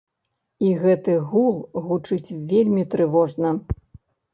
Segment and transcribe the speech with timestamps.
[0.67, 3.59] І гэты гул гучыць вельмі трывожна.